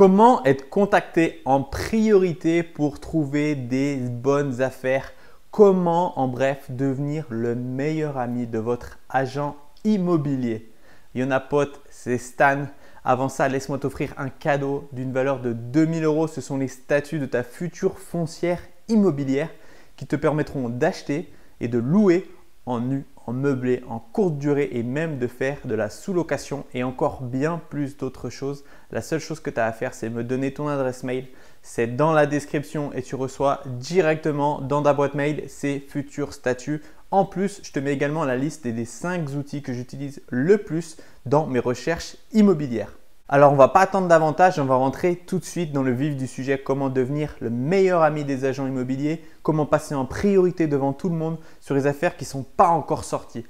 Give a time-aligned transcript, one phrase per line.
[0.00, 5.12] Comment être contacté en priorité pour trouver des bonnes affaires?
[5.50, 10.72] Comment, en bref, devenir le meilleur ami de votre agent immobilier?
[11.14, 12.64] Yona pote, c'est Stan.
[13.04, 16.28] Avant ça, laisse-moi t'offrir un cadeau d'une valeur de 2000 euros.
[16.28, 19.50] Ce sont les statuts de ta future foncière immobilière
[19.96, 21.30] qui te permettront d'acheter
[21.60, 22.26] et de louer
[22.64, 26.82] en nu, en meublé, en courte durée et même de faire de la sous-location et
[26.82, 28.64] encore bien plus d'autres choses.
[28.90, 31.26] La seule chose que tu as à faire, c'est me donner ton adresse mail.
[31.62, 36.82] C'est dans la description et tu reçois directement dans ta boîte mail ces futurs statuts.
[37.10, 40.96] En plus, je te mets également la liste des 5 outils que j'utilise le plus
[41.26, 42.99] dans mes recherches immobilières.
[43.32, 45.92] Alors, on ne va pas attendre davantage, on va rentrer tout de suite dans le
[45.92, 50.66] vif du sujet, comment devenir le meilleur ami des agents immobiliers, comment passer en priorité
[50.66, 53.46] devant tout le monde sur les affaires qui ne sont pas encore sorties.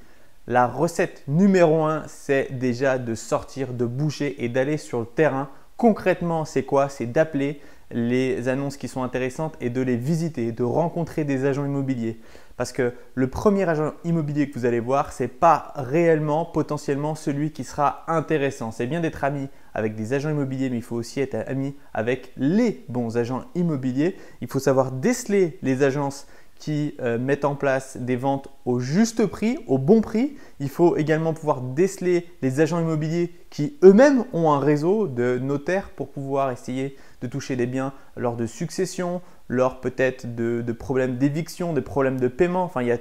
[0.46, 5.48] La recette numéro 1, c'est déjà de sortir, de bouger et d'aller sur le terrain.
[5.78, 6.90] Concrètement, c'est quoi?
[6.90, 11.64] C'est d'appeler les annonces qui sont intéressantes et de les visiter, de rencontrer des agents
[11.64, 12.20] immobiliers.
[12.58, 17.14] Parce que le premier agent immobilier que vous allez voir, ce n'est pas réellement potentiellement
[17.14, 18.72] celui qui sera intéressant.
[18.72, 22.32] C'est bien d'être ami avec des agents immobiliers, mais il faut aussi être ami avec
[22.36, 24.16] les bons agents immobiliers.
[24.40, 26.26] Il faut savoir déceler les agences
[26.60, 30.36] qui euh, mettent en place des ventes au juste prix, au bon prix.
[30.60, 35.88] Il faut également pouvoir déceler les agents immobiliers qui eux-mêmes ont un réseau de notaires
[35.88, 41.72] pour pouvoir essayer de toucher des biens lors de succession, lors peut-être de, problèmes d'éviction,
[41.72, 42.64] de problèmes de paiement.
[42.64, 42.98] Enfin, il y, a,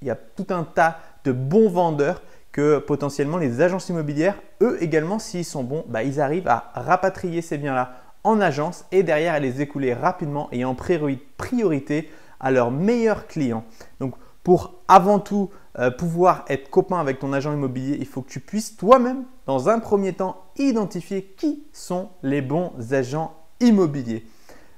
[0.00, 2.22] il y a tout un tas de bons vendeurs
[2.54, 7.42] que potentiellement les agences immobilières, eux également, s'ils sont bons, bah, ils arrivent à rapatrier
[7.42, 12.70] ces biens-là en agence et derrière à les écouler rapidement et en priorité à leurs
[12.70, 13.64] meilleurs clients.
[13.98, 18.30] Donc pour avant tout euh, pouvoir être copain avec ton agent immobilier, il faut que
[18.30, 24.24] tu puisses toi-même, dans un premier temps, identifier qui sont les bons agents immobiliers.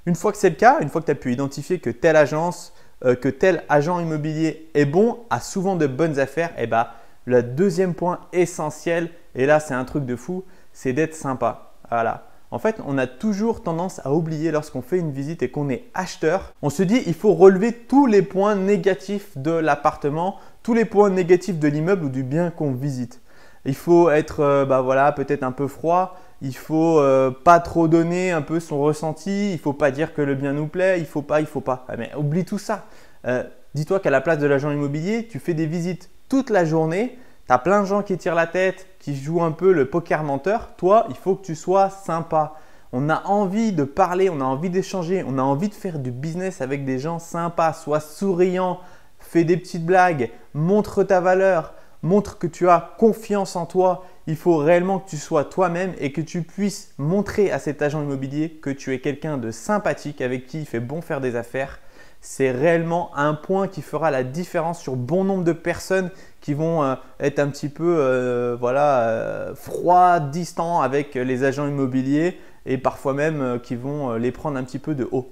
[0.07, 2.15] Une fois que c'est le cas, une fois que tu as pu identifier que telle
[2.15, 2.73] agence,
[3.05, 6.87] euh, que tel agent immobilier est bon, a souvent de bonnes affaires, et eh ben,
[7.27, 11.73] le deuxième point essentiel, et là c'est un truc de fou, c'est d'être sympa.
[11.89, 12.23] Voilà.
[12.51, 15.83] En fait, on a toujours tendance à oublier lorsqu'on fait une visite et qu'on est
[15.93, 20.85] acheteur, on se dit il faut relever tous les points négatifs de l'appartement, tous les
[20.85, 23.21] points négatifs de l'immeuble ou du bien qu'on visite.
[23.65, 27.89] Il faut être euh, bah voilà, peut-être un peu froid, il faut euh, pas trop
[27.89, 31.05] donner un peu son ressenti, il faut pas dire que le bien nous plaît, il
[31.05, 31.85] faut pas, il faut pas.
[31.89, 32.85] Ah, mais oublie tout ça.
[33.25, 37.17] Euh, dis-toi qu'à la place de l'agent immobilier, tu fais des visites toute la journée,
[37.47, 40.23] tu as plein de gens qui tirent la tête, qui jouent un peu le poker
[40.23, 40.75] menteur.
[40.77, 42.55] Toi, il faut que tu sois sympa.
[42.91, 46.11] On a envie de parler, on a envie d'échanger, on a envie de faire du
[46.11, 47.73] business avec des gens sympas.
[47.73, 48.79] Sois souriant,
[49.19, 54.05] fais des petites blagues, montre ta valeur, montre que tu as confiance en toi.
[54.25, 58.01] Il faut réellement que tu sois toi-même et que tu puisses montrer à cet agent
[58.01, 61.79] immobilier que tu es quelqu'un de sympathique avec qui il fait bon faire des affaires
[62.21, 66.09] c'est réellement un point qui fera la différence sur bon nombre de personnes
[66.41, 71.67] qui vont euh, être un petit peu euh, voilà, euh, froid, distant avec les agents
[71.67, 75.29] immobiliers et parfois même qui vont les prendre un petit peu de haut.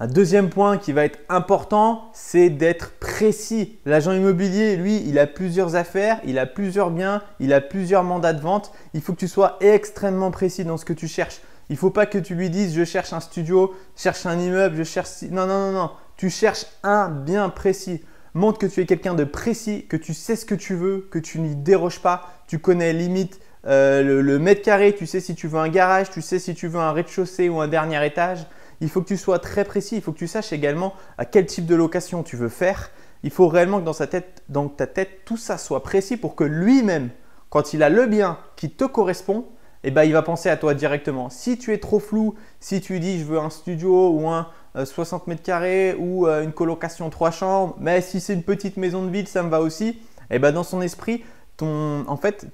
[0.00, 3.78] Un deuxième point qui va être important, c'est d'être précis.
[3.86, 8.32] L'agent immobilier, lui, il a plusieurs affaires, il a plusieurs biens, il a plusieurs mandats
[8.32, 8.72] de vente.
[8.92, 11.40] Il faut que tu sois extrêmement précis dans ce que tu cherches.
[11.70, 14.38] Il ne faut pas que tu lui dises je cherche un studio, je cherche un
[14.38, 15.22] immeuble, je cherche...
[15.30, 15.90] Non, non, non, non.
[16.16, 18.02] Tu cherches un bien précis.
[18.34, 21.18] Montre que tu es quelqu'un de précis, que tu sais ce que tu veux, que
[21.18, 22.30] tu n'y déroges pas.
[22.48, 26.20] Tu connais limite euh, le, mètre carré, tu sais si tu veux un garage, tu
[26.20, 28.46] sais si tu veux un rez-de-chaussée ou un dernier étage.
[28.80, 29.96] Il faut que tu sois très précis.
[29.96, 32.90] Il faut que tu saches également à quel type de location tu veux faire.
[33.22, 36.44] Il faut réellement que dans, tête, dans ta tête, tout ça soit précis pour que
[36.44, 37.10] lui-même,
[37.48, 39.46] quand il a le bien qui te correspond,
[39.84, 41.30] eh ben, il va penser à toi directement.
[41.30, 44.48] Si tu es trop flou, si tu dis je veux un studio ou un
[44.82, 48.76] 60 euh, mètres carrés ou euh, une colocation trois chambres, mais si c'est une petite
[48.76, 49.88] maison de ville, ça me va aussi.
[50.30, 51.22] Et eh ben dans son esprit,
[51.56, 52.46] ton, en fait,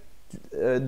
[0.54, 0.78] euh,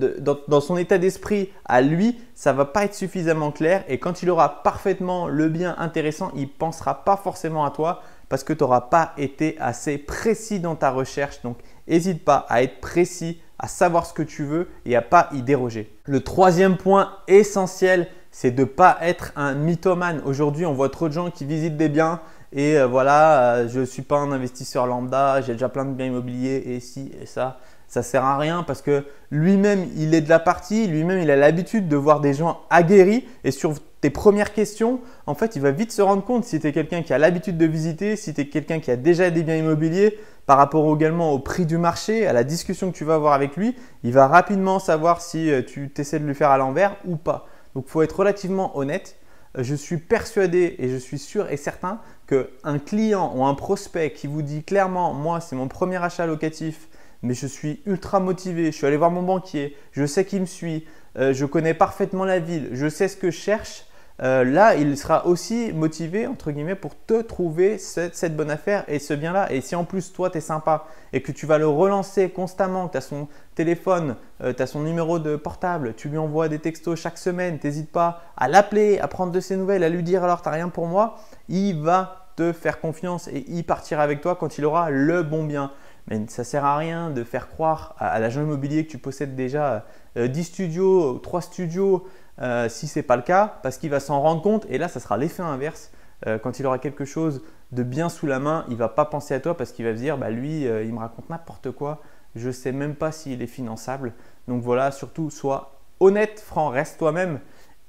[0.47, 3.83] dans, son état d'esprit à lui, ça va pas être suffisamment clair.
[3.87, 8.43] Et quand il aura parfaitement le bien intéressant, il pensera pas forcément à toi parce
[8.43, 11.41] que tu n'auras pas été assez précis dans ta recherche.
[11.41, 11.57] Donc,
[11.87, 15.41] n'hésite pas à être précis, à savoir ce que tu veux et à pas y
[15.41, 15.93] déroger.
[16.05, 20.21] Le troisième point essentiel, c'est de ne pas être un mythomane.
[20.25, 22.19] Aujourd'hui, on voit trop de gens qui visitent des biens
[22.51, 25.93] et euh, voilà, euh, je ne suis pas un investisseur lambda, j'ai déjà plein de
[25.93, 27.59] biens immobiliers et ci et ça.
[27.87, 31.35] Ça sert à rien parce que lui-même, il est de la partie, lui-même, il a
[31.35, 35.69] l'habitude de voir des gens aguerris et sur tes premières questions, en fait, il va
[35.69, 38.41] vite se rendre compte si tu es quelqu'un qui a l'habitude de visiter, si tu
[38.41, 42.25] es quelqu'un qui a déjà des biens immobiliers, par rapport également au prix du marché,
[42.25, 45.61] à la discussion que tu vas avoir avec lui, il va rapidement savoir si euh,
[45.61, 47.47] tu t'essaies de lui faire à l'envers ou pas.
[47.75, 49.17] Donc il faut être relativement honnête.
[49.57, 54.11] Euh, je suis persuadé et je suis sûr et certain qu'un client ou un prospect
[54.11, 56.87] qui vous dit clairement, moi c'est mon premier achat locatif,
[57.21, 60.45] mais je suis ultra motivé, je suis allé voir mon banquier, je sais qui me
[60.45, 60.85] suit,
[61.17, 63.85] euh, je connais parfaitement la ville, je sais ce que je cherche,
[64.21, 68.99] euh, là, il sera aussi motivé, entre guillemets, pour te trouver cette, bonne affaire et
[68.99, 69.51] ce bien-là.
[69.51, 72.87] Et si en plus, toi, tu es sympa et que tu vas le relancer constamment,
[72.87, 76.59] tu as son téléphone, euh, tu as son numéro de portable, tu lui envoies des
[76.59, 80.23] textos chaque semaine, n'hésite pas à l'appeler, à prendre de ses nouvelles, à lui dire
[80.23, 81.17] alors, tu rien pour moi,
[81.49, 85.43] il va te faire confiance et il partira avec toi quand il aura le bon
[85.43, 85.71] bien.
[86.07, 89.85] Mais ça sert à rien de faire croire à, l'agent immobilier que tu possèdes déjà
[90.15, 92.07] 10 euh, studios, 3 studios,
[92.41, 94.87] euh, si ce n'est pas le cas, parce qu'il va s'en rendre compte et là,
[94.87, 95.91] ça sera l'effet inverse.
[96.27, 99.05] Euh, quand il aura quelque chose de bien sous la main, il ne va pas
[99.05, 102.01] penser à toi parce qu'il va se dire, bah, lui, il me raconte n'importe quoi,
[102.35, 104.13] je ne sais même pas s'il est finançable.
[104.47, 107.39] Donc voilà, surtout, sois honnête, franc, reste toi-même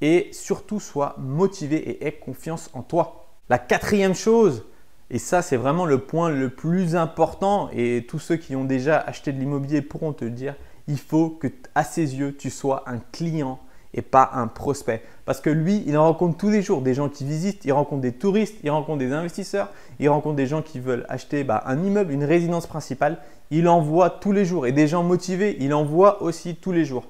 [0.00, 3.26] et surtout, sois motivé et aie confiance en toi.
[3.49, 4.64] La quatrième chose,
[5.10, 7.68] et ça, c'est vraiment le point le plus important.
[7.72, 10.54] Et tous ceux qui ont déjà acheté de l'immobilier pourront te dire.
[10.88, 13.58] Il faut que, à ses yeux, tu sois un client
[13.92, 15.02] et pas un prospect.
[15.24, 18.00] Parce que lui, il en rencontre tous les jours des gens qui visitent, il rencontre
[18.00, 19.70] des touristes, il rencontre des investisseurs,
[20.00, 23.18] il rencontre des gens qui veulent acheter bah, un immeuble, une résidence principale.
[23.50, 24.66] Il en voit tous les jours.
[24.66, 27.04] Et des gens motivés, il en voit aussi tous les jours.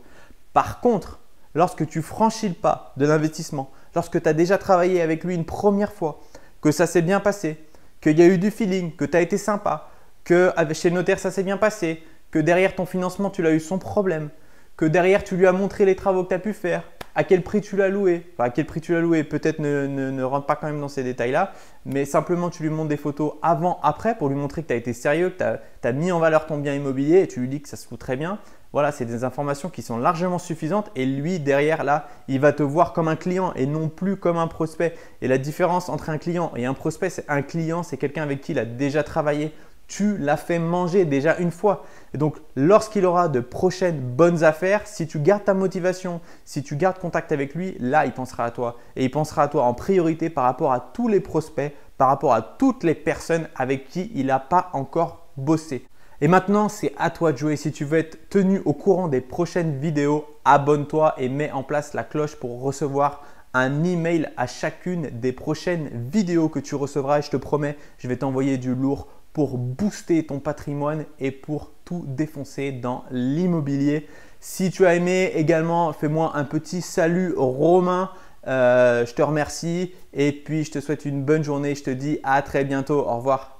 [0.52, 1.20] Par contre,
[1.54, 5.44] lorsque tu franchis le pas de l'investissement, lorsque tu as déjà travaillé avec lui une
[5.44, 6.20] première fois,
[6.60, 7.58] que ça s'est bien passé,
[8.04, 9.88] qu'il y a eu du feeling, que tu as été sympa,
[10.24, 13.60] que chez le notaire ça s'est bien passé, que derrière ton financement tu l'as eu
[13.60, 14.28] sans problème,
[14.76, 16.82] que derrière tu lui as montré les travaux que tu as pu faire,
[17.14, 20.22] à quel prix tu l'as loué, enfin, à quel prix tu l'as loué, peut-être ne,
[20.22, 21.52] rentre pas quand même dans ces détails-là,
[21.86, 24.76] mais simplement tu lui montres des photos avant, après pour lui montrer que tu as
[24.76, 27.62] été sérieux, que tu as, mis en valeur ton bien immobilier et tu lui dis
[27.62, 28.38] que ça se fout très bien.
[28.74, 32.64] Voilà, c'est des informations qui sont largement suffisantes et lui, derrière, là, il va te
[32.64, 34.96] voir comme un client et non plus comme un prospect.
[35.22, 38.40] Et la différence entre un client et un prospect, c'est un client, c'est quelqu'un avec
[38.40, 39.52] qui il a déjà travaillé.
[39.86, 41.84] Tu l'as fait manger déjà une fois.
[42.14, 46.74] Et donc, lorsqu'il aura de prochaines bonnes affaires, si tu gardes ta motivation, si tu
[46.74, 48.78] gardes contact avec lui, là, il pensera à toi.
[48.96, 52.34] Et il pensera à toi en priorité par rapport à tous les prospects, par rapport
[52.34, 55.86] à toutes les personnes avec qui il n'a pas encore bossé.
[56.24, 57.54] Et maintenant, c'est à toi de jouer.
[57.54, 61.92] Si tu veux être tenu au courant des prochaines vidéos, abonne-toi et mets en place
[61.92, 63.22] la cloche pour recevoir
[63.52, 67.18] un email à chacune des prochaines vidéos que tu recevras.
[67.18, 71.72] Et je te promets, je vais t'envoyer du lourd pour booster ton patrimoine et pour
[71.84, 74.08] tout défoncer dans l'immobilier.
[74.40, 78.08] Si tu as aimé également, fais-moi un petit salut romain.
[78.46, 81.74] Euh, je te remercie et puis je te souhaite une bonne journée.
[81.74, 83.00] Je te dis à très bientôt.
[83.00, 83.53] Au revoir.